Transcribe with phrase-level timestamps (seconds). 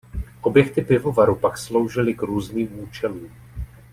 [0.41, 3.31] Objekty pivovaru pak sloužily k různým účelům.